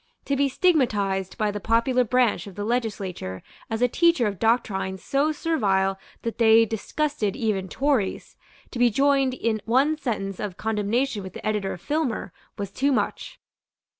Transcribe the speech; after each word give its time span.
To 0.25 0.35
be 0.35 0.49
stigmatized 0.49 1.37
by 1.37 1.51
the 1.51 1.59
popular 1.59 2.03
branch 2.03 2.47
of 2.47 2.55
the 2.55 2.63
legislature 2.63 3.43
as 3.69 3.83
a 3.83 3.87
teacher 3.87 4.25
of 4.25 4.39
doctrines 4.39 5.03
so 5.03 5.31
servile 5.31 5.99
that 6.23 6.39
they 6.39 6.65
disgusted 6.65 7.35
even 7.35 7.69
Tories, 7.69 8.35
to 8.71 8.79
be 8.79 8.89
joined 8.89 9.35
in 9.35 9.61
one 9.65 9.95
sentence 9.99 10.39
of 10.39 10.57
condemnation 10.57 11.21
with 11.21 11.33
the 11.33 11.45
editor 11.45 11.71
of 11.73 11.81
Filmer, 11.81 12.33
was 12.57 12.71
too 12.71 12.91
much. 12.91 13.39